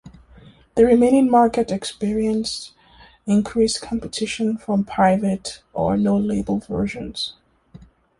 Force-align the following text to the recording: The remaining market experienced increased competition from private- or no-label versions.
The 0.73 0.83
remaining 0.83 1.29
market 1.29 1.69
experienced 1.69 2.73
increased 3.27 3.83
competition 3.83 4.57
from 4.57 4.83
private- 4.83 5.61
or 5.73 5.95
no-label 5.95 6.57
versions. 6.57 7.35